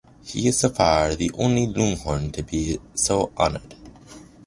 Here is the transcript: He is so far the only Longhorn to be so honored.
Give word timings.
He 0.23 0.47
is 0.47 0.57
so 0.57 0.69
far 0.69 1.13
the 1.13 1.29
only 1.35 1.67
Longhorn 1.67 2.31
to 2.31 2.41
be 2.41 2.79
so 2.95 3.31
honored. 3.37 3.75